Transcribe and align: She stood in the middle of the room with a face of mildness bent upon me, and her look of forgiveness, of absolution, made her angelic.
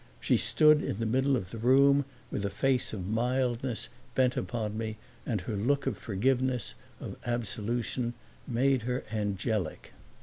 She 0.19 0.35
stood 0.35 0.81
in 0.81 0.97
the 0.97 1.05
middle 1.05 1.35
of 1.37 1.51
the 1.51 1.59
room 1.59 2.05
with 2.31 2.43
a 2.43 2.49
face 2.49 2.91
of 2.91 3.05
mildness 3.05 3.89
bent 4.15 4.35
upon 4.35 4.75
me, 4.75 4.97
and 5.27 5.41
her 5.41 5.55
look 5.55 5.85
of 5.85 5.95
forgiveness, 5.95 6.73
of 6.99 7.17
absolution, 7.23 8.15
made 8.47 8.81
her 8.81 9.03
angelic. 9.11 9.93